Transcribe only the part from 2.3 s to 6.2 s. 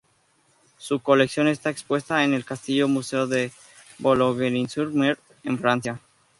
el castillo museo de Bologne-sur-Mer, en Francia.